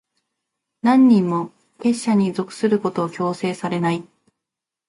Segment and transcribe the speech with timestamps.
[0.81, 4.03] 何人も、結社に属することを強制されない。